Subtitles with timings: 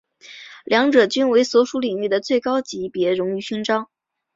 [0.65, 3.87] 两者均为所属领域的最高级别荣誉勋章。